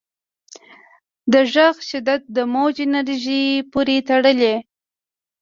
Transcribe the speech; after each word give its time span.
د 1.31 1.33
غږ 1.53 1.75
شدت 1.89 2.21
د 2.35 2.37
موج 2.53 2.75
انرژۍ 2.85 3.45
پورې 3.71 3.97
تړلی. 4.07 4.55